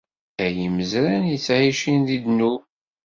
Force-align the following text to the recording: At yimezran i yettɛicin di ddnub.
At 0.43 0.51
yimezran 0.59 1.23
i 1.27 1.31
yettɛicin 1.33 1.99
di 2.07 2.17
ddnub. 2.23 2.61